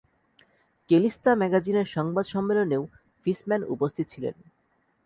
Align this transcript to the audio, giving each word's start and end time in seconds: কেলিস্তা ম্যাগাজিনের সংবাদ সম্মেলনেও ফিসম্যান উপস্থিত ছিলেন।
কেলিস্তা 0.89 1.31
ম্যাগাজিনের 1.35 1.87
সংবাদ 1.87 2.25
সম্মেলনেও 2.25 2.83
ফিসম্যান 3.25 3.61
উপস্থিত 3.65 4.05
ছিলেন। 4.09 4.35